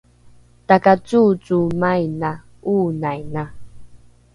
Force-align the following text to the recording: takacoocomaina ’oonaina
takacoocomaina 0.67 2.31
’oonaina 2.73 3.43